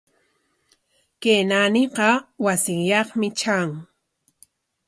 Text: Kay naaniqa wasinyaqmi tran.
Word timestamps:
Kay 1.21 1.41
naaniqa 1.49 2.07
wasinyaqmi 2.45 3.27
tran. 3.39 3.69